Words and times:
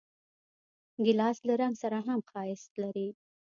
ګیلاس 1.05 1.37
له 1.47 1.53
رنګ 1.61 1.75
سره 1.83 1.97
هم 2.07 2.19
ښایست 2.29 2.71
لري. 2.83 3.07